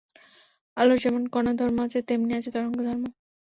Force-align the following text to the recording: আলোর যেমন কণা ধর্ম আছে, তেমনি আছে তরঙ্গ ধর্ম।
আলোর 0.77 0.97
যেমন 0.97 1.23
কণা 1.27 1.51
ধর্ম 1.53 1.77
আছে, 1.85 1.99
তেমনি 2.07 2.31
আছে 2.33 2.49
তরঙ্গ 2.51 2.77
ধর্ম। 2.81 3.03